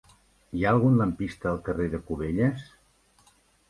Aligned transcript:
Hi 0.59 0.65
ha 0.67 0.71
algun 0.77 0.97
lampista 1.03 1.51
al 1.53 1.63
carrer 1.69 1.89
de 1.95 2.03
Cubelles? 2.11 2.69